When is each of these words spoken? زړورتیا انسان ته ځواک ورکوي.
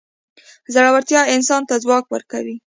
زړورتیا 0.73 1.21
انسان 1.35 1.61
ته 1.69 1.75
ځواک 1.83 2.05
ورکوي. 2.09 2.55